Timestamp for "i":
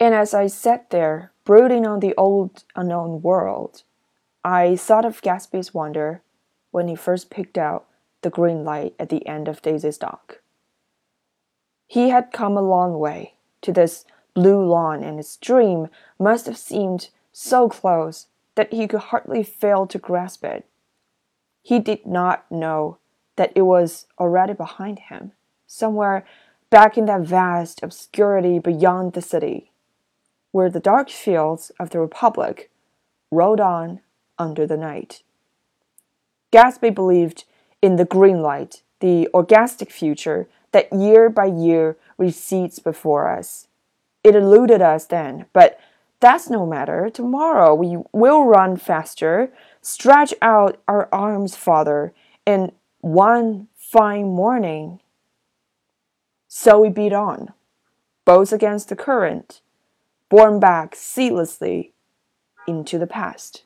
0.32-0.46, 4.44-4.76